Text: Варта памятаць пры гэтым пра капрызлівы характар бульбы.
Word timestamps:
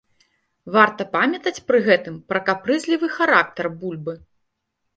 Варта 0.75 1.05
памятаць 1.15 1.61
пры 1.67 1.83
гэтым 1.89 2.17
пра 2.35 2.43
капрызлівы 2.49 3.13
характар 3.21 3.73
бульбы. 3.85 4.13